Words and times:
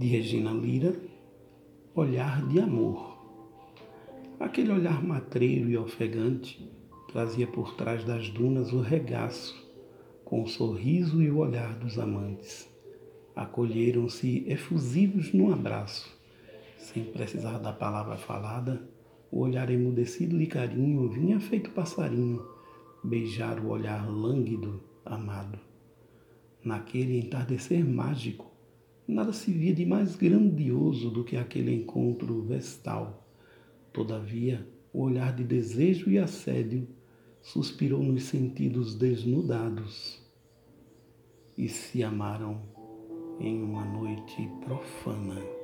de 0.00 0.06
Regina 0.06 0.50
Lira, 0.50 0.98
Olhar 1.94 2.48
de 2.48 2.58
Amor. 2.58 3.18
Aquele 4.40 4.72
olhar 4.72 5.04
matreiro 5.04 5.68
e 5.68 5.76
ofegante 5.76 6.72
trazia 7.12 7.46
por 7.46 7.74
trás 7.74 8.02
das 8.02 8.30
dunas 8.30 8.72
o 8.72 8.80
regaço, 8.80 9.54
com 10.24 10.42
o 10.42 10.48
sorriso 10.48 11.22
e 11.22 11.30
o 11.30 11.36
olhar 11.36 11.74
dos 11.74 11.98
amantes. 11.98 12.66
Acolheram-se 13.36 14.42
efusivos 14.48 15.34
num 15.34 15.52
abraço, 15.52 16.10
sem 16.78 17.04
precisar 17.04 17.58
da 17.58 17.70
palavra 17.70 18.16
falada, 18.16 18.82
o 19.30 19.40
olhar 19.40 19.68
emudecido 19.68 20.38
de 20.38 20.46
carinho 20.46 21.10
vinha 21.10 21.38
feito 21.38 21.72
passarinho 21.72 22.42
beijar 23.04 23.60
o 23.60 23.68
olhar 23.68 24.10
lânguido, 24.10 24.82
amado. 25.04 25.58
Naquele 26.64 27.18
entardecer 27.18 27.84
mágico, 27.84 28.49
Nada 29.10 29.32
se 29.32 29.50
via 29.50 29.74
de 29.74 29.84
mais 29.84 30.14
grandioso 30.14 31.10
do 31.10 31.24
que 31.24 31.36
aquele 31.36 31.74
encontro 31.74 32.42
vestal. 32.42 33.26
Todavia, 33.92 34.64
o 34.92 35.02
olhar 35.02 35.34
de 35.34 35.42
desejo 35.42 36.08
e 36.08 36.16
assédio 36.16 36.86
suspirou 37.42 38.04
nos 38.04 38.22
sentidos 38.22 38.94
desnudados 38.94 40.24
e 41.58 41.68
se 41.68 42.04
amaram 42.04 42.62
em 43.40 43.60
uma 43.60 43.84
noite 43.84 44.48
profana. 44.64 45.59